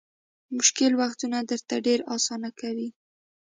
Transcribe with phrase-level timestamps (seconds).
[0.57, 2.89] مشکل وختونه درته ډېر اسانه کوي.